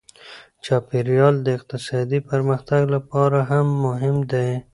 چاپیریال 0.65 1.35
د 1.43 1.47
اقتصادي 1.57 2.19
پرمختګ 2.29 2.81
لپاره 2.95 3.39
هم 3.49 3.67
مهم 3.85 4.17
دی. 4.31 4.49